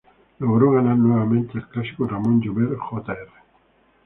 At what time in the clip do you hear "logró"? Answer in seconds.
0.39-0.71